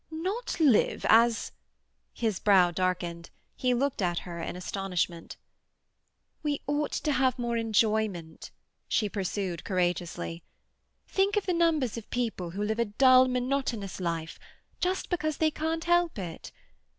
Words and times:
"Not 0.09 0.59
live 0.59 1.05
as—" 1.09 1.51
His 2.11 2.39
brow 2.39 2.71
darkened; 2.71 3.29
he 3.55 3.75
looked 3.75 4.01
at 4.01 4.17
her 4.25 4.41
in 4.41 4.55
astonishment. 4.55 5.37
"We 6.41 6.59
ought 6.65 6.91
to 6.93 7.11
have 7.11 7.37
more 7.37 7.55
enjoyment," 7.55 8.49
she 8.87 9.07
pursued 9.09 9.63
courageously. 9.63 10.41
"Think 11.07 11.37
of 11.37 11.45
the 11.45 11.53
numbers 11.53 11.97
of 11.99 12.09
people 12.09 12.49
who 12.49 12.63
live 12.63 12.79
a 12.79 12.85
dull, 12.85 13.27
monotonous 13.27 13.99
life 13.99 14.39
just 14.79 15.11
because 15.11 15.37
they 15.37 15.51
can't 15.51 15.83
help 15.83 16.17
it. 16.17 16.51